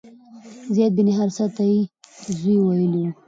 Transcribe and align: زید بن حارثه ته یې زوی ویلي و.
زید 0.75 0.91
بن 0.97 1.07
حارثه 1.17 1.45
ته 1.55 1.63
یې 1.71 1.79
زوی 2.37 2.57
ویلي 2.61 3.01
و. 3.07 3.11